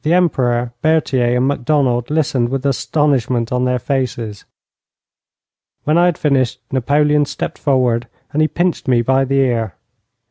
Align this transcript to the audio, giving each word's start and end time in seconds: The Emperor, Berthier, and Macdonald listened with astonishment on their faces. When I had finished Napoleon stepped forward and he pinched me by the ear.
The 0.00 0.14
Emperor, 0.14 0.72
Berthier, 0.80 1.36
and 1.36 1.46
Macdonald 1.46 2.08
listened 2.08 2.48
with 2.48 2.64
astonishment 2.64 3.52
on 3.52 3.66
their 3.66 3.78
faces. 3.78 4.46
When 5.84 5.98
I 5.98 6.06
had 6.06 6.16
finished 6.16 6.58
Napoleon 6.70 7.26
stepped 7.26 7.58
forward 7.58 8.08
and 8.32 8.40
he 8.40 8.48
pinched 8.48 8.88
me 8.88 9.02
by 9.02 9.26
the 9.26 9.40
ear. 9.40 9.74